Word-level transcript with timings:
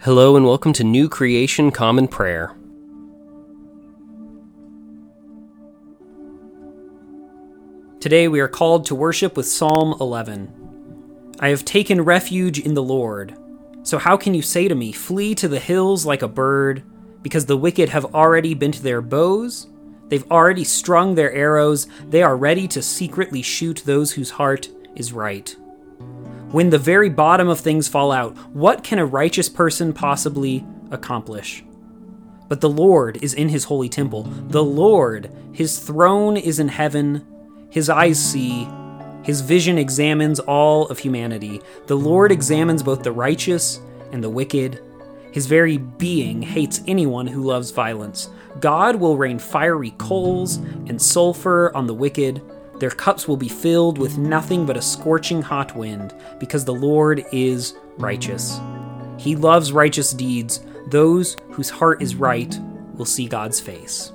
Hello 0.00 0.36
and 0.36 0.44
welcome 0.44 0.74
to 0.74 0.84
New 0.84 1.08
Creation 1.08 1.70
Common 1.70 2.06
Prayer. 2.06 2.54
Today 7.98 8.28
we 8.28 8.40
are 8.40 8.46
called 8.46 8.84
to 8.84 8.94
worship 8.94 9.38
with 9.38 9.46
Psalm 9.46 9.96
11. 9.98 11.34
I 11.40 11.48
have 11.48 11.64
taken 11.64 12.02
refuge 12.02 12.60
in 12.60 12.74
the 12.74 12.82
Lord. 12.82 13.38
So 13.84 13.96
how 13.96 14.18
can 14.18 14.34
you 14.34 14.42
say 14.42 14.68
to 14.68 14.74
me, 14.74 14.92
Flee 14.92 15.34
to 15.34 15.48
the 15.48 15.58
hills 15.58 16.04
like 16.04 16.20
a 16.20 16.28
bird? 16.28 16.84
Because 17.22 17.46
the 17.46 17.56
wicked 17.56 17.88
have 17.88 18.14
already 18.14 18.52
bent 18.52 18.82
their 18.82 19.00
bows? 19.00 19.68
They've 20.08 20.30
already 20.30 20.64
strung 20.64 21.14
their 21.14 21.32
arrows. 21.32 21.88
They 22.10 22.22
are 22.22 22.36
ready 22.36 22.68
to 22.68 22.82
secretly 22.82 23.40
shoot 23.40 23.82
those 23.86 24.12
whose 24.12 24.30
heart 24.30 24.68
is 24.94 25.14
right. 25.14 25.56
When 26.52 26.70
the 26.70 26.78
very 26.78 27.08
bottom 27.08 27.48
of 27.48 27.58
things 27.58 27.88
fall 27.88 28.12
out, 28.12 28.36
what 28.54 28.84
can 28.84 29.00
a 29.00 29.04
righteous 29.04 29.48
person 29.48 29.92
possibly 29.92 30.64
accomplish? 30.92 31.64
But 32.48 32.60
the 32.60 32.70
Lord 32.70 33.18
is 33.20 33.34
in 33.34 33.48
his 33.48 33.64
holy 33.64 33.88
temple. 33.88 34.22
The 34.48 34.62
Lord, 34.62 35.34
his 35.52 35.80
throne 35.80 36.36
is 36.36 36.60
in 36.60 36.68
heaven. 36.68 37.26
His 37.70 37.90
eyes 37.90 38.22
see. 38.22 38.68
His 39.24 39.40
vision 39.40 39.76
examines 39.76 40.38
all 40.38 40.86
of 40.86 41.00
humanity. 41.00 41.60
The 41.88 41.96
Lord 41.96 42.30
examines 42.30 42.82
both 42.84 43.02
the 43.02 43.10
righteous 43.10 43.80
and 44.12 44.22
the 44.22 44.30
wicked. 44.30 44.80
His 45.32 45.46
very 45.46 45.78
being 45.78 46.42
hates 46.42 46.80
anyone 46.86 47.26
who 47.26 47.42
loves 47.42 47.72
violence. 47.72 48.30
God 48.60 48.96
will 48.96 49.16
rain 49.16 49.40
fiery 49.40 49.90
coals 49.98 50.56
and 50.86 51.02
sulfur 51.02 51.74
on 51.74 51.88
the 51.88 51.94
wicked. 51.94 52.40
Their 52.78 52.90
cups 52.90 53.26
will 53.26 53.36
be 53.36 53.48
filled 53.48 53.96
with 53.96 54.18
nothing 54.18 54.66
but 54.66 54.76
a 54.76 54.82
scorching 54.82 55.40
hot 55.40 55.74
wind, 55.74 56.14
because 56.38 56.64
the 56.64 56.74
Lord 56.74 57.24
is 57.32 57.74
righteous. 57.96 58.60
He 59.18 59.34
loves 59.34 59.72
righteous 59.72 60.12
deeds. 60.12 60.60
Those 60.88 61.36
whose 61.50 61.70
heart 61.70 62.02
is 62.02 62.14
right 62.14 62.58
will 62.94 63.06
see 63.06 63.26
God's 63.26 63.60
face. 63.60 64.12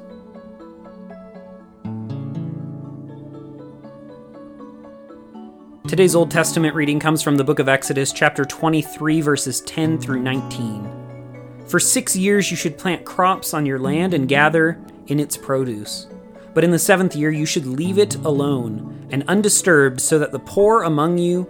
Today's 5.88 6.16
Old 6.16 6.32
Testament 6.32 6.74
reading 6.74 7.00
comes 7.00 7.22
from 7.22 7.36
the 7.36 7.44
book 7.44 7.60
of 7.60 7.68
Exodus, 7.68 8.14
chapter 8.14 8.46
23, 8.46 9.20
verses 9.20 9.60
10 9.62 9.98
through 9.98 10.22
19. 10.22 11.66
For 11.68 11.80
six 11.80 12.16
years 12.16 12.50
you 12.50 12.56
should 12.56 12.78
plant 12.78 13.04
crops 13.06 13.54
on 13.54 13.66
your 13.66 13.80
land 13.80 14.14
and 14.14 14.30
gather 14.30 14.80
in 15.08 15.20
its 15.20 15.36
produce. 15.36 16.08
But 16.54 16.64
in 16.64 16.72
the 16.72 16.80
seventh 16.80 17.16
year 17.16 17.32
you 17.32 17.46
should 17.46 17.66
leave 17.66 17.98
it 17.98 18.16
alone 18.16 19.08
and 19.12 19.24
undisturbed, 19.28 20.00
so 20.02 20.20
that 20.20 20.32
the 20.32 20.40
poor 20.40 20.84
among 20.84 21.18
you 21.18 21.50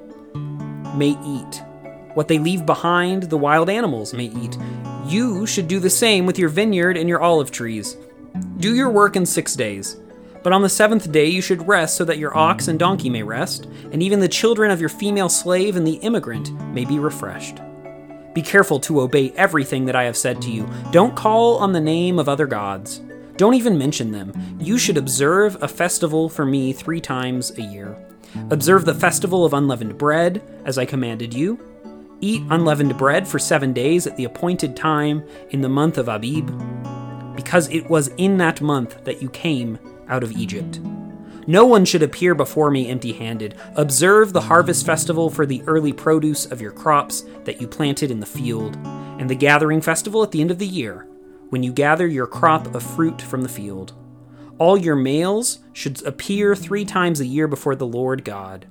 may 0.96 1.18
eat. 1.26 1.64
What 2.14 2.28
they 2.28 2.40
leave 2.40 2.66
behind, 2.66 3.24
the 3.24 3.38
wild 3.38 3.70
animals 3.70 4.14
may 4.14 4.26
eat. 4.26 4.58
You 5.06 5.46
should 5.46 5.68
do 5.68 5.80
the 5.80 5.90
same 5.90 6.26
with 6.26 6.38
your 6.38 6.50
vineyard 6.50 6.98
and 6.98 7.08
your 7.08 7.22
olive 7.22 7.52
trees. 7.52 7.98
Do 8.58 8.76
your 8.76 8.90
work 8.90 9.16
in 9.16 9.26
six 9.26 9.56
days. 9.56 9.98
But 10.44 10.54
on 10.54 10.64
the 10.64 10.70
seventh 10.70 11.12
day 11.12 11.28
you 11.28 11.42
should 11.42 11.68
rest 11.68 11.96
so 11.98 12.06
that 12.06 12.18
your 12.18 12.36
ox 12.36 12.68
and 12.68 12.80
donkey 12.80 13.10
may 13.10 13.24
rest, 13.24 13.68
and 13.92 14.02
even 14.02 14.20
the 14.20 14.28
children 14.28 14.72
of 14.72 14.80
your 14.80 14.90
female 14.90 15.30
slave 15.30 15.76
and 15.76 15.86
the 15.86 16.00
immigrant 16.02 16.52
may 16.74 16.84
be 16.84 17.00
refreshed. 17.00 17.60
Be 18.34 18.42
careful 18.42 18.80
to 18.82 19.02
obey 19.02 19.32
everything 19.36 19.86
that 19.86 19.96
I 19.96 20.04
have 20.04 20.18
said 20.18 20.42
to 20.44 20.52
you. 20.52 20.68
Don't 20.92 21.16
call 21.16 21.58
on 21.58 21.74
the 21.74 21.82
name 21.82 22.18
of 22.18 22.28
other 22.28 22.48
gods. 22.48 23.02
Don't 23.42 23.56
even 23.56 23.76
mention 23.76 24.12
them. 24.12 24.32
You 24.60 24.78
should 24.78 24.98
observe 24.98 25.58
a 25.64 25.68
festival 25.68 26.30
for 26.30 26.46
me 26.46 26.74
three 26.74 27.02
times 27.02 27.50
a 27.58 27.64
year. 27.64 27.98
Observe 28.52 28.86
the 28.86 28.94
festival 28.94 29.44
of 29.44 29.56
unleavened 29.56 29.98
bread, 29.98 30.44
as 30.64 30.78
I 30.78 30.86
commanded 30.86 31.34
you. 31.34 31.60
Eat 32.20 32.44
unleavened 32.52 32.96
bread 33.00 33.28
for 33.28 33.40
seven 33.40 33.74
days 33.74 34.06
at 34.06 34.16
the 34.16 34.26
appointed 34.26 34.76
time 34.76 35.28
in 35.50 35.62
the 35.62 35.70
month 35.70 35.98
of 35.98 36.08
Abib, 36.08 36.52
because 37.36 37.68
it 37.70 37.90
was 37.90 38.10
in 38.18 38.38
that 38.38 38.62
month 38.62 39.04
that 39.06 39.24
you 39.24 39.30
came 39.32 39.80
out 40.08 40.22
of 40.22 40.34
Egypt. 40.34 40.80
No 41.48 41.66
one 41.66 41.84
should 41.84 42.04
appear 42.04 42.36
before 42.36 42.70
me 42.70 42.90
empty 42.90 43.12
handed. 43.12 43.56
Observe 43.76 44.34
the 44.34 44.42
harvest 44.42 44.86
festival 44.86 45.32
for 45.32 45.48
the 45.48 45.64
early 45.66 45.94
produce 45.94 46.46
of 46.46 46.62
your 46.62 46.74
crops 46.74 47.26
that 47.46 47.60
you 47.60 47.68
planted 47.68 48.12
in 48.12 48.20
the 48.20 48.26
field, 48.28 48.78
and 49.18 49.28
the 49.28 49.34
gathering 49.34 49.82
festival 49.82 50.22
at 50.22 50.30
the 50.30 50.42
end 50.42 50.52
of 50.52 50.60
the 50.60 50.68
year, 50.68 51.08
when 51.52 51.64
you 51.64 51.74
gather 51.74 52.08
your 52.08 52.28
crop 52.28 52.74
of 52.74 52.82
fruit 52.82 53.22
from 53.22 53.42
the 53.42 53.50
field. 53.50 53.92
All 54.58 54.78
your 54.78 54.96
males 54.96 55.60
should 55.74 56.02
appear 56.06 56.56
three 56.56 56.86
times 56.86 57.20
a 57.20 57.26
year 57.26 57.46
before 57.46 57.76
the 57.76 57.86
Lord 57.86 58.24
God. 58.24 58.68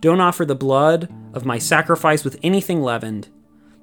Don't 0.00 0.20
offer 0.20 0.44
the 0.44 0.56
blood 0.56 1.08
of 1.32 1.44
my 1.44 1.58
sacrifice 1.58 2.24
with 2.24 2.38
anything 2.42 2.82
leavened. 2.82 3.28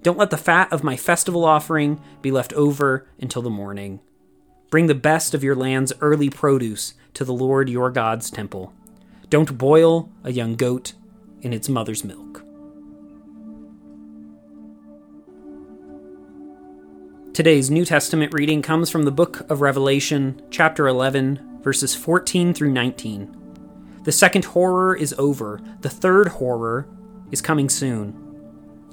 Don't 0.02 0.18
let 0.18 0.30
the 0.30 0.38
fat 0.38 0.72
of 0.74 0.84
my 0.84 0.98
festival 0.98 1.46
offering 1.46 2.02
be 2.22 2.32
left 2.32 2.52
over 2.54 3.08
until 3.18 3.42
the 3.42 3.50
morning. 3.50 4.02
Bring 4.70 4.88
the 4.88 4.96
best 4.96 5.34
of 5.34 5.44
your 5.44 5.56
land's 5.56 5.94
early 6.02 6.30
produce 6.30 6.96
to 7.14 7.24
the 7.24 7.34
Lord 7.34 7.70
your 7.70 7.92
God's 7.92 8.30
temple. 8.30 8.74
Don't 9.30 9.58
boil 9.58 10.12
a 10.22 10.34
young 10.34 10.56
goat 10.56 10.94
in 11.42 11.54
its 11.54 11.70
mother's 11.70 12.04
milk. 12.04 12.43
Today's 17.34 17.72
New 17.72 17.84
Testament 17.84 18.32
reading 18.32 18.62
comes 18.62 18.92
from 18.92 19.06
the 19.06 19.12
book 19.12 19.50
of 19.50 19.62
Revelation, 19.62 20.40
chapter 20.52 20.88
11, 20.88 21.62
verses 21.64 21.96
14 21.96 22.54
through 22.54 22.72
19. 22.72 23.36
The 24.04 24.12
second 24.12 24.46
horror 24.46 24.96
is 24.96 25.16
over, 25.18 25.60
the 25.82 25.90
third 25.90 26.28
horror 26.28 26.88
is 27.32 27.42
coming 27.42 27.70
soon. 27.70 28.14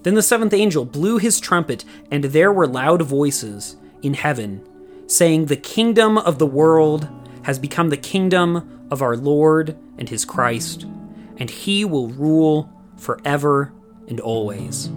Then 0.04 0.14
the 0.14 0.22
seventh 0.22 0.54
angel 0.54 0.86
blew 0.86 1.18
his 1.18 1.38
trumpet, 1.38 1.84
and 2.10 2.24
there 2.24 2.50
were 2.50 2.66
loud 2.66 3.02
voices 3.02 3.76
in 4.00 4.14
heaven 4.14 4.66
saying, 5.06 5.44
The 5.44 5.56
kingdom 5.56 6.16
of 6.16 6.38
the 6.38 6.46
world 6.46 7.10
has 7.42 7.58
become 7.58 7.90
the 7.90 7.98
kingdom 7.98 8.86
of 8.90 9.02
our 9.02 9.18
Lord 9.18 9.76
and 9.98 10.08
his 10.08 10.24
Christ, 10.24 10.84
and 11.36 11.50
he 11.50 11.84
will 11.84 12.08
rule 12.08 12.72
forever 12.96 13.74
and 14.08 14.18
always. 14.18 14.88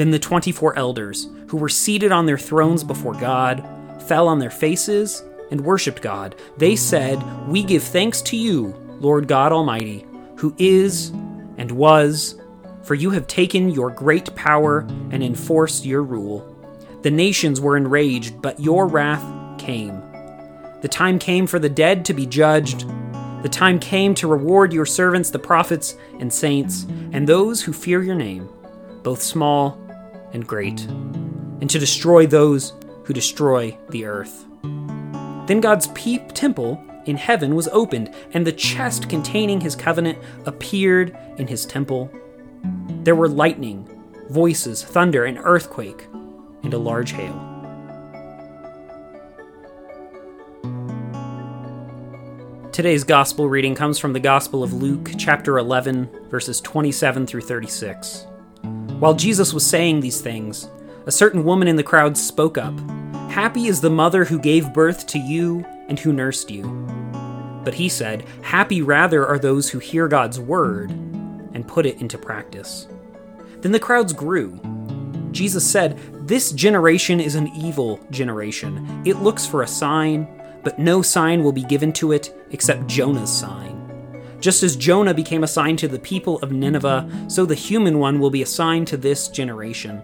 Then 0.00 0.12
the 0.12 0.18
24 0.18 0.78
elders, 0.78 1.28
who 1.48 1.58
were 1.58 1.68
seated 1.68 2.10
on 2.10 2.24
their 2.24 2.38
thrones 2.38 2.82
before 2.82 3.12
God, 3.12 3.62
fell 4.08 4.28
on 4.28 4.38
their 4.38 4.48
faces 4.48 5.22
and 5.50 5.60
worshiped 5.60 6.00
God. 6.00 6.36
They 6.56 6.74
said, 6.74 7.22
We 7.46 7.62
give 7.62 7.82
thanks 7.82 8.22
to 8.22 8.36
you, 8.38 8.74
Lord 8.98 9.28
God 9.28 9.52
Almighty, 9.52 10.06
who 10.36 10.54
is 10.56 11.10
and 11.58 11.70
was, 11.72 12.40
for 12.82 12.94
you 12.94 13.10
have 13.10 13.26
taken 13.26 13.68
your 13.68 13.90
great 13.90 14.34
power 14.34 14.86
and 15.10 15.22
enforced 15.22 15.84
your 15.84 16.02
rule. 16.02 16.46
The 17.02 17.10
nations 17.10 17.60
were 17.60 17.76
enraged, 17.76 18.40
but 18.40 18.58
your 18.58 18.86
wrath 18.86 19.60
came. 19.60 20.00
The 20.80 20.88
time 20.88 21.18
came 21.18 21.46
for 21.46 21.58
the 21.58 21.68
dead 21.68 22.06
to 22.06 22.14
be 22.14 22.24
judged. 22.24 22.88
The 23.42 23.50
time 23.50 23.78
came 23.78 24.14
to 24.14 24.28
reward 24.28 24.72
your 24.72 24.86
servants, 24.86 25.28
the 25.28 25.38
prophets 25.38 25.94
and 26.18 26.32
saints, 26.32 26.86
and 27.12 27.28
those 27.28 27.60
who 27.60 27.74
fear 27.74 28.02
your 28.02 28.14
name, 28.14 28.48
both 29.02 29.20
small 29.20 29.78
and 30.32 30.46
great, 30.46 30.80
and 31.60 31.68
to 31.70 31.78
destroy 31.78 32.26
those 32.26 32.72
who 33.04 33.12
destroy 33.12 33.76
the 33.88 34.04
earth. 34.04 34.46
Then 35.46 35.60
God's 35.60 35.88
peep 35.88 36.32
temple 36.32 36.82
in 37.06 37.16
heaven 37.16 37.54
was 37.54 37.68
opened, 37.68 38.14
and 38.32 38.46
the 38.46 38.52
chest 38.52 39.08
containing 39.08 39.60
his 39.60 39.74
covenant 39.74 40.18
appeared 40.46 41.16
in 41.38 41.46
his 41.46 41.66
temple. 41.66 42.10
There 43.02 43.16
were 43.16 43.28
lightning, 43.28 43.88
voices, 44.28 44.84
thunder, 44.84 45.24
an 45.24 45.38
earthquake 45.38 46.06
and 46.62 46.72
a 46.74 46.78
large 46.78 47.12
hail. 47.12 47.46
Today's 52.72 53.02
gospel 53.02 53.48
reading 53.48 53.74
comes 53.74 53.98
from 53.98 54.12
the 54.12 54.20
Gospel 54.20 54.62
of 54.62 54.72
Luke, 54.72 55.10
chapter 55.18 55.58
11, 55.58 56.08
verses 56.30 56.60
27 56.60 57.26
through 57.26 57.40
36. 57.40 58.26
While 59.00 59.14
Jesus 59.14 59.54
was 59.54 59.64
saying 59.64 60.00
these 60.00 60.20
things, 60.20 60.68
a 61.06 61.10
certain 61.10 61.42
woman 61.42 61.68
in 61.68 61.76
the 61.76 61.82
crowd 61.82 62.18
spoke 62.18 62.58
up 62.58 62.78
Happy 63.30 63.66
is 63.66 63.80
the 63.80 63.88
mother 63.88 64.26
who 64.26 64.38
gave 64.38 64.74
birth 64.74 65.06
to 65.06 65.18
you 65.18 65.64
and 65.88 65.98
who 65.98 66.12
nursed 66.12 66.50
you. 66.50 66.64
But 67.64 67.72
he 67.72 67.88
said, 67.88 68.26
Happy 68.42 68.82
rather 68.82 69.26
are 69.26 69.38
those 69.38 69.70
who 69.70 69.78
hear 69.78 70.06
God's 70.06 70.38
word 70.38 70.90
and 70.90 71.66
put 71.66 71.86
it 71.86 72.00
into 72.02 72.18
practice. 72.18 72.88
Then 73.62 73.72
the 73.72 73.80
crowds 73.80 74.12
grew 74.12 74.60
Jesus 75.32 75.68
said, 75.68 75.98
This 76.26 76.52
generation 76.52 77.20
is 77.20 77.36
an 77.36 77.48
evil 77.56 78.00
generation. 78.10 79.02
It 79.06 79.22
looks 79.22 79.46
for 79.46 79.62
a 79.62 79.66
sign, 79.66 80.28
but 80.62 80.78
no 80.78 81.00
sign 81.00 81.42
will 81.42 81.52
be 81.52 81.64
given 81.64 81.92
to 81.94 82.12
it 82.12 82.34
except 82.50 82.86
Jonah's 82.86 83.32
sign. 83.32 83.79
Just 84.40 84.62
as 84.62 84.74
Jonah 84.74 85.12
became 85.12 85.44
a 85.44 85.48
sign 85.48 85.76
to 85.76 85.88
the 85.88 85.98
people 85.98 86.38
of 86.38 86.50
Nineveh, 86.50 87.26
so 87.28 87.44
the 87.44 87.54
human 87.54 87.98
one 87.98 88.18
will 88.18 88.30
be 88.30 88.42
a 88.42 88.46
sign 88.46 88.86
to 88.86 88.96
this 88.96 89.28
generation. 89.28 90.02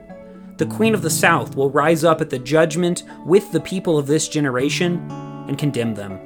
The 0.59 0.67
queen 0.67 0.94
of 0.94 1.03
the 1.03 1.11
south 1.11 1.56
will 1.56 1.71
rise 1.71 2.05
up 2.05 2.21
at 2.21 2.31
the 2.31 2.38
judgment 2.38 3.05
with 3.25 3.50
the 3.53 3.61
people 3.61 3.99
of 3.99 4.06
this 4.06 4.29
generation 4.29 5.11
and 5.49 5.59
condemn 5.59 5.94
them. 5.94 6.19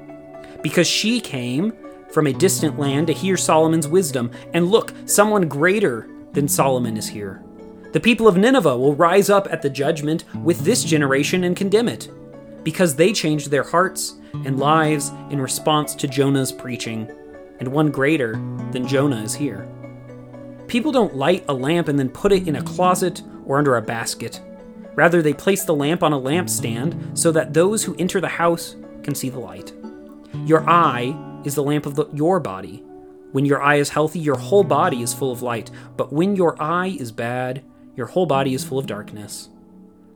Because 0.63 0.89
she 0.89 1.21
came 1.21 1.73
from 2.11 2.27
a 2.27 2.33
distant 2.33 2.79
land 2.79 3.07
to 3.07 3.13
hear 3.13 3.37
Solomon's 3.37 3.87
wisdom, 3.87 4.33
and 4.53 4.69
look, 4.69 4.93
someone 5.07 5.49
greater 5.49 6.09
than 6.33 6.49
Solomon 6.49 6.97
is 6.97 7.09
here. 7.09 7.45
The 7.93 8.01
people 8.01 8.27
of 8.27 8.37
Nineveh 8.37 8.77
will 8.77 8.95
rise 8.95 9.31
up 9.31 9.49
at 9.51 9.63
the 9.63 9.71
judgment 9.71 10.25
with 10.43 10.61
this 10.61 10.83
generation 10.83 11.45
and 11.45 11.57
condemn 11.57 11.89
it, 11.89 12.09
because 12.65 12.95
they 12.95 13.13
changed 13.13 13.51
their 13.51 13.63
hearts 13.63 14.15
and 14.45 14.59
lives 14.59 15.11
in 15.31 15.41
response 15.41 15.95
to 15.97 16.09
Jonah's 16.09 16.53
preaching, 16.53 17.11
and 17.61 17.69
one 17.69 17.91
greater 17.91 18.33
than 18.73 18.89
Jonah 18.89 19.23
is 19.23 19.35
here. 19.35 19.69
People 20.67 20.93
don't 20.93 21.17
light 21.17 21.45
a 21.49 21.55
lamp 21.55 21.89
and 21.89 21.99
then 21.99 22.09
put 22.09 22.33
it 22.33 22.49
in 22.49 22.57
a 22.57 22.63
closet 22.63 23.23
or 23.45 23.59
under 23.59 23.77
a 23.77 23.83
basket. 23.83 24.41
Rather, 24.95 25.23
they 25.23 25.33
place 25.33 25.65
the 25.65 25.75
lamp 25.75 26.03
on 26.03 26.13
a 26.13 26.19
lampstand 26.19 27.17
so 27.17 27.31
that 27.33 27.55
those 27.55 27.85
who 27.85 27.97
enter 27.99 28.21
the 28.21 28.29
house 28.29 28.77
can 29.03 29.15
see 29.15 29.29
the 29.29 29.39
light. 29.39 29.73
Your 30.47 30.69
eye 30.69 31.15
is 31.45 31.55
the 31.55 31.63
lamp 31.63 31.87
of 31.87 31.95
the, 31.95 32.07
your 32.13 32.41
body. 32.41 32.83
When 33.33 33.45
your 33.45 33.63
eye 33.63 33.77
is 33.77 33.91
healthy, 33.91 34.19
your 34.19 34.37
whole 34.37 34.65
body 34.65 35.03
is 35.03 35.15
full 35.15 35.31
of 35.31 35.43
light. 35.43 35.71
But 35.97 36.13
when 36.13 36.37
your 36.37 36.61
eye 36.61 36.97
is 36.99 37.13
bad, 37.13 37.63
your 37.97 38.07
whole 38.07 38.27
body 38.27 38.55
is 38.55 38.65
full 38.65 38.79
of 38.79 38.87
darkness. 38.87 39.49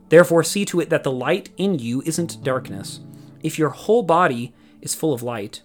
Therefore, 0.08 0.42
see 0.42 0.64
to 0.66 0.80
it 0.80 0.90
that 0.90 1.02
the 1.02 1.12
light 1.12 1.50
in 1.56 1.78
you 1.78 2.02
isn't 2.06 2.42
darkness. 2.42 3.00
If 3.42 3.58
your 3.58 3.70
whole 3.70 4.02
body 4.02 4.54
is 4.80 4.94
full 4.94 5.12
of 5.12 5.22
light, 5.22 5.62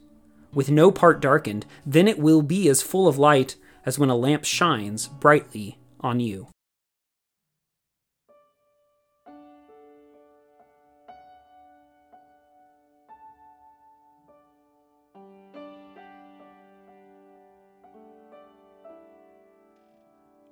with 0.54 0.72
no 0.72 0.92
part 0.92 1.22
darkened, 1.22 1.66
then 1.86 2.08
it 2.08 2.20
will 2.20 2.42
be 2.42 2.70
as 2.70 2.82
full 2.82 3.08
of 3.08 3.18
light 3.18 3.56
as 3.86 4.00
when 4.00 4.10
a 4.10 4.16
lamp 4.16 4.46
shines 4.46 5.08
brightly 5.08 5.78
on 6.00 6.20
you. 6.20 6.48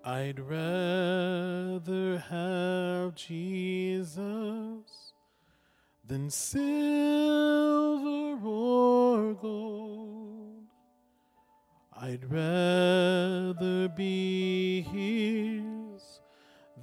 I'd 0.04 0.40
rather 0.40 2.18
have 2.18 3.14
Jesus 3.14 5.14
than 6.06 6.30
silver 6.30 8.37
I'd 12.08 12.32
rather 12.32 13.90
be 13.90 14.82
his 14.82 16.22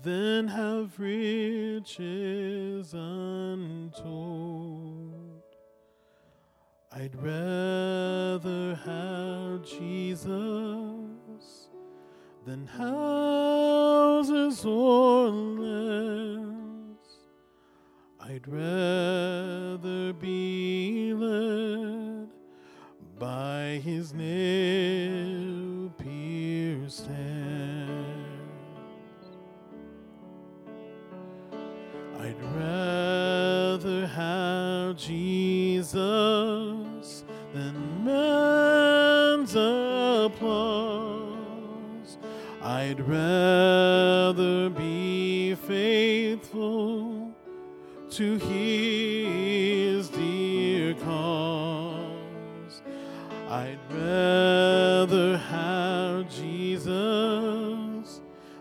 than 0.02 0.48
have 0.48 1.00
riches 1.00 2.92
untold. 2.92 4.02
I'd 6.92 7.16
rather 7.16 8.74
have 8.84 9.62
Jesus 9.64 10.10
than 12.44 12.66
houses 12.66 14.62
or 14.66 15.30
lands. 15.30 17.08
I'd 18.20 18.46
rather 18.46 20.12
be 20.12 21.14
led 21.14 22.28
by 23.18 23.80
his 23.82 24.12
nail 24.12 24.63
I'd 42.94 43.08
rather 43.08 44.70
be 44.70 45.56
faithful 45.56 47.34
to 48.10 48.38
his 48.38 50.08
dear 50.10 50.94
cause. 50.94 52.82
I'd 53.48 53.80
rather 53.90 55.38
have 55.38 56.30
Jesus 56.32 58.20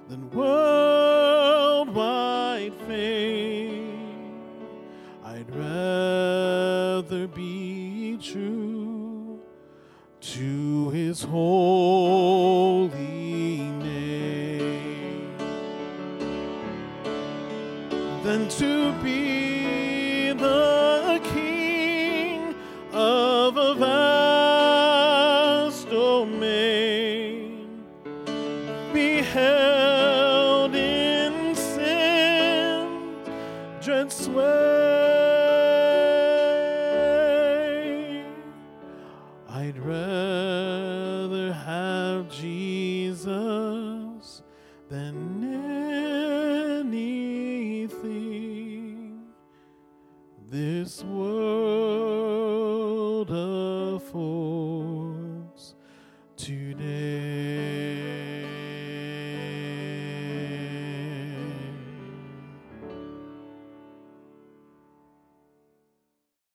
than 0.09 0.31
worldwide 0.31 1.94
fame. 2.88 4.18
I'd 5.24 5.56
rather 5.56 7.27
be 7.27 8.18
true 8.19 9.39
to 10.21 10.89
his 10.89 11.21
holy 11.21 11.62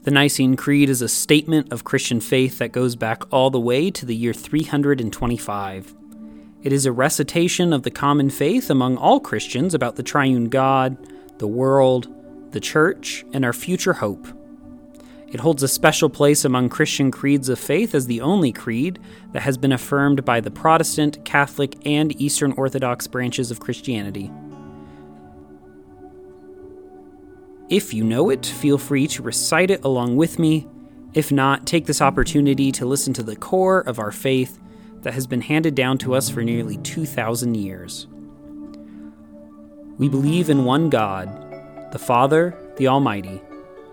The 0.09 0.11
Nicene 0.11 0.57
Creed 0.57 0.89
is 0.89 1.03
a 1.03 1.09
statement 1.09 1.73
of 1.73 1.85
Christian 1.85 2.21
faith 2.21 2.59
that 2.59 2.73
goes 2.73 2.97
back 2.97 3.23
all 3.33 3.51
the 3.51 3.61
way 3.61 3.91
to 3.91 4.07
the 4.07 4.17
year 4.17 4.33
325. 4.33 5.95
It 6.63 6.73
is 6.73 6.87
a 6.87 6.93
recitation 6.93 7.73
of 7.73 7.83
the 7.83 7.91
common 7.91 8.31
faith 8.31 8.71
among 8.71 8.97
all 8.97 9.21
Christians 9.21 9.75
about 9.75 9.97
the 9.97 10.03
triune 10.03 10.49
God, 10.49 10.97
the 11.39 11.47
world, 11.47 12.09
the 12.53 12.61
church, 12.61 13.25
and 13.33 13.45
our 13.45 13.53
future 13.53 13.93
hope. 13.93 14.38
It 15.31 15.41
holds 15.41 15.63
a 15.63 15.69
special 15.69 16.09
place 16.09 16.45
among 16.47 16.71
Christian 16.71 17.11
creeds 17.11 17.51
of 17.51 17.59
faith 17.59 17.95
as 17.95 18.07
the 18.07 18.23
only 18.23 18.51
creed 18.51 18.99
that 19.33 19.43
has 19.43 19.59
been 19.59 19.73
affirmed 19.73 20.25
by 20.25 20.41
the 20.41 20.51
Protestant, 20.51 21.23
Catholic, 21.27 21.77
and 21.87 22.19
Eastern 22.21 22.53
Orthodox 22.53 23.07
branches 23.07 23.51
of 23.51 23.61
Christianity. 23.61 24.31
If 27.69 27.93
you 27.93 28.05
know 28.05 28.31
it, 28.31 28.47
feel 28.47 28.79
free 28.79 29.07
to 29.09 29.23
recite 29.23 29.71
it 29.71 29.85
along 29.85 30.17
with 30.17 30.39
me. 30.39 30.67
If 31.13 31.31
not, 31.31 31.67
take 31.67 31.85
this 31.85 32.01
opportunity 32.01 32.73
to 32.73 32.87
listen 32.87 33.13
to 33.15 33.23
the 33.23 33.37
core 33.37 33.81
of 33.81 33.99
our 33.99 34.11
faith 34.11 34.59
that 35.03 35.13
has 35.13 35.27
been 35.27 35.43
handed 35.43 35.75
down 35.75 35.99
to 35.99 36.15
us 36.15 36.31
for 36.31 36.43
nearly 36.43 36.79
2,000 36.79 37.55
years. 37.55 38.07
We 39.99 40.09
believe 40.09 40.49
in 40.49 40.65
one 40.65 40.89
God, 40.89 41.93
the 41.93 41.99
Father, 41.99 42.57
the 42.77 42.89
Almighty, 42.89 43.43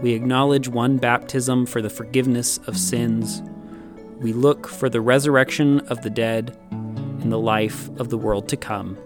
We 0.00 0.12
acknowledge 0.12 0.68
one 0.68 0.98
baptism 0.98 1.66
for 1.66 1.82
the 1.82 1.90
forgiveness 1.90 2.58
of 2.66 2.78
sins. 2.78 3.42
We 4.18 4.32
look 4.32 4.68
for 4.68 4.88
the 4.88 5.00
resurrection 5.00 5.80
of 5.88 6.02
the 6.02 6.10
dead 6.10 6.56
and 6.70 7.32
the 7.32 7.38
life 7.38 7.88
of 7.98 8.08
the 8.08 8.18
world 8.18 8.48
to 8.50 8.56
come. 8.56 8.96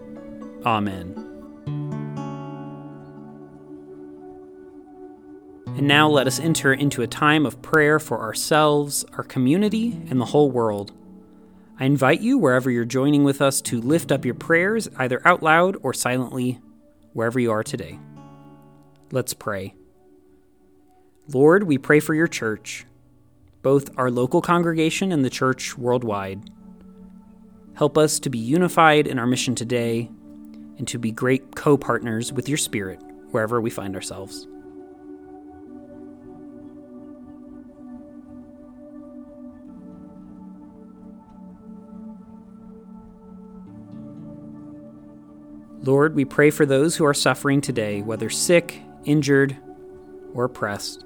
Amen. 0.65 1.15
And 5.75 5.87
now 5.87 6.07
let 6.07 6.27
us 6.27 6.39
enter 6.39 6.71
into 6.71 7.01
a 7.01 7.07
time 7.07 7.47
of 7.47 7.61
prayer 7.63 7.99
for 7.99 8.19
ourselves, 8.19 9.03
our 9.17 9.23
community, 9.23 9.99
and 10.11 10.21
the 10.21 10.25
whole 10.25 10.51
world. 10.51 10.91
I 11.79 11.85
invite 11.85 12.21
you, 12.21 12.37
wherever 12.37 12.69
you're 12.69 12.85
joining 12.85 13.23
with 13.23 13.41
us, 13.41 13.59
to 13.61 13.81
lift 13.81 14.11
up 14.11 14.23
your 14.23 14.35
prayers, 14.35 14.87
either 14.97 15.27
out 15.27 15.41
loud 15.41 15.75
or 15.81 15.91
silently, 15.91 16.61
wherever 17.13 17.39
you 17.39 17.51
are 17.51 17.63
today. 17.63 17.97
Let's 19.11 19.33
pray. 19.33 19.73
Lord, 21.29 21.63
we 21.63 21.77
pray 21.77 22.01
for 22.01 22.13
your 22.13 22.27
church, 22.27 22.85
both 23.61 23.97
our 23.97 24.11
local 24.11 24.41
congregation 24.41 25.13
and 25.13 25.23
the 25.23 25.29
church 25.29 25.77
worldwide. 25.77 26.41
Help 27.75 27.97
us 27.97 28.19
to 28.19 28.29
be 28.29 28.37
unified 28.37 29.07
in 29.07 29.17
our 29.17 29.25
mission 29.25 29.55
today 29.55 30.11
and 30.77 30.85
to 30.89 30.99
be 30.99 31.11
great 31.11 31.55
co 31.55 31.77
partners 31.77 32.33
with 32.33 32.49
your 32.49 32.57
Spirit 32.57 32.99
wherever 33.31 33.61
we 33.61 33.69
find 33.69 33.95
ourselves. 33.95 34.47
Lord, 45.83 46.15
we 46.15 46.25
pray 46.25 46.49
for 46.49 46.65
those 46.65 46.97
who 46.97 47.05
are 47.05 47.13
suffering 47.13 47.61
today, 47.61 48.01
whether 48.01 48.29
sick, 48.29 48.81
injured, 49.05 49.57
or 50.33 50.45
oppressed. 50.45 51.05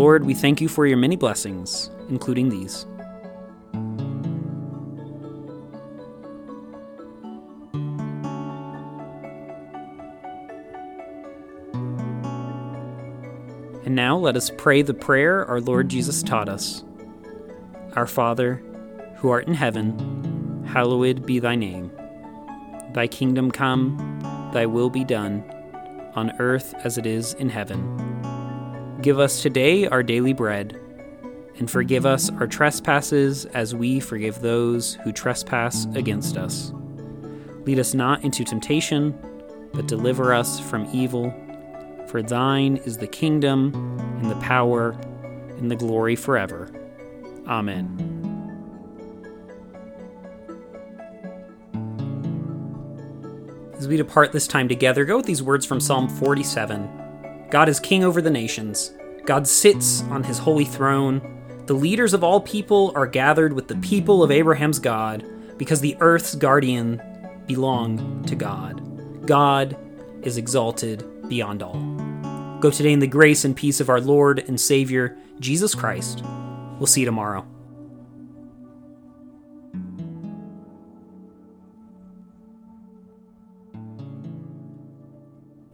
Lord, 0.00 0.24
we 0.24 0.32
thank 0.32 0.62
you 0.62 0.68
for 0.68 0.86
your 0.86 0.96
many 0.96 1.14
blessings, 1.14 1.90
including 2.08 2.48
these. 2.48 2.86
And 13.84 13.94
now 13.94 14.16
let 14.16 14.36
us 14.36 14.50
pray 14.56 14.80
the 14.80 14.94
prayer 14.94 15.44
our 15.44 15.60
Lord 15.60 15.90
Jesus 15.90 16.22
taught 16.22 16.48
us 16.48 16.82
Our 17.94 18.06
Father, 18.06 18.54
who 19.16 19.28
art 19.28 19.48
in 19.48 19.52
heaven, 19.52 20.64
hallowed 20.66 21.26
be 21.26 21.40
thy 21.40 21.56
name. 21.56 21.92
Thy 22.94 23.06
kingdom 23.06 23.50
come, 23.50 24.18
thy 24.54 24.64
will 24.64 24.88
be 24.88 25.04
done, 25.04 25.44
on 26.14 26.32
earth 26.38 26.72
as 26.84 26.96
it 26.96 27.04
is 27.04 27.34
in 27.34 27.50
heaven. 27.50 28.09
Give 29.02 29.18
us 29.18 29.40
today 29.40 29.86
our 29.86 30.02
daily 30.02 30.34
bread, 30.34 30.78
and 31.56 31.70
forgive 31.70 32.04
us 32.04 32.28
our 32.28 32.46
trespasses 32.46 33.46
as 33.46 33.74
we 33.74 33.98
forgive 33.98 34.42
those 34.42 34.96
who 35.04 35.10
trespass 35.10 35.86
against 35.94 36.36
us. 36.36 36.74
Lead 37.64 37.78
us 37.78 37.94
not 37.94 38.22
into 38.24 38.44
temptation, 38.44 39.18
but 39.72 39.88
deliver 39.88 40.34
us 40.34 40.60
from 40.60 40.86
evil. 40.92 41.32
For 42.08 42.22
thine 42.22 42.76
is 42.76 42.98
the 42.98 43.06
kingdom, 43.06 43.72
and 44.20 44.30
the 44.30 44.36
power, 44.36 44.90
and 45.56 45.70
the 45.70 45.76
glory 45.76 46.14
forever. 46.14 46.70
Amen. 47.46 48.06
As 53.78 53.88
we 53.88 53.96
depart 53.96 54.32
this 54.32 54.46
time 54.46 54.68
together, 54.68 55.06
go 55.06 55.16
with 55.16 55.24
these 55.24 55.42
words 55.42 55.64
from 55.64 55.80
Psalm 55.80 56.06
47 56.06 56.99
God 57.50 57.68
is 57.68 57.80
king 57.80 58.04
over 58.04 58.22
the 58.22 58.30
nations, 58.30 58.92
God 59.24 59.46
sits 59.46 60.02
on 60.04 60.22
his 60.22 60.38
holy 60.38 60.64
throne. 60.64 61.20
The 61.66 61.74
leaders 61.74 62.14
of 62.14 62.24
all 62.24 62.40
people 62.40 62.92
are 62.94 63.06
gathered 63.06 63.52
with 63.52 63.68
the 63.68 63.76
people 63.76 64.22
of 64.22 64.30
Abraham's 64.30 64.78
God, 64.78 65.24
because 65.56 65.80
the 65.80 65.96
earth's 66.00 66.34
guardian 66.34 67.00
belong 67.46 68.24
to 68.24 68.34
God. 68.34 69.26
God 69.26 69.76
is 70.22 70.36
exalted 70.36 71.04
beyond 71.28 71.62
all. 71.62 71.78
Go 72.60 72.70
today 72.70 72.92
in 72.92 72.98
the 72.98 73.06
grace 73.06 73.44
and 73.44 73.56
peace 73.56 73.80
of 73.80 73.88
our 73.88 74.00
Lord 74.00 74.38
and 74.40 74.60
Savior, 74.60 75.16
Jesus 75.38 75.74
Christ. 75.74 76.22
We'll 76.78 76.86
see 76.86 77.00
you 77.00 77.06
tomorrow. 77.06 77.46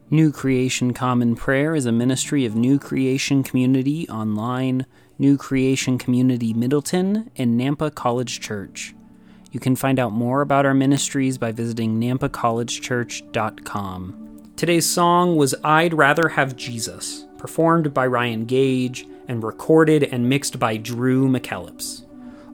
New 0.08 0.30
Creation 0.30 0.94
Common 0.94 1.34
Prayer 1.34 1.74
is 1.74 1.84
a 1.84 1.90
ministry 1.90 2.44
of 2.44 2.54
New 2.54 2.78
Creation 2.78 3.42
Community 3.42 4.08
Online, 4.08 4.86
New 5.18 5.36
Creation 5.36 5.98
Community 5.98 6.54
Middleton, 6.54 7.28
and 7.36 7.60
Nampa 7.60 7.92
College 7.92 8.38
Church. 8.38 8.94
You 9.50 9.58
can 9.58 9.74
find 9.74 9.98
out 9.98 10.12
more 10.12 10.42
about 10.42 10.64
our 10.64 10.74
ministries 10.74 11.38
by 11.38 11.50
visiting 11.50 12.00
nampacollegechurch.com. 12.00 14.52
Today's 14.54 14.88
song 14.88 15.34
was 15.34 15.56
I'd 15.64 15.92
Rather 15.92 16.28
Have 16.28 16.54
Jesus, 16.54 17.26
performed 17.36 17.92
by 17.92 18.06
Ryan 18.06 18.44
Gage 18.44 19.08
and 19.26 19.42
recorded 19.42 20.04
and 20.04 20.28
mixed 20.28 20.60
by 20.60 20.76
Drew 20.76 21.28
McKellips. 21.28 22.06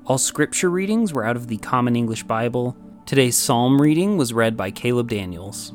All 0.07 0.17
scripture 0.17 0.71
readings 0.71 1.13
were 1.13 1.27
out 1.27 1.37
of 1.37 1.49
the 1.49 1.59
Common 1.59 1.97
English 1.97 2.23
Bible. 2.23 2.79
Today's 3.05 3.37
psalm 3.37 3.83
reading 3.83 4.17
was 4.17 4.33
read 4.33 4.57
by 4.57 4.71
Caleb 4.71 5.11
Daniels. 5.11 5.75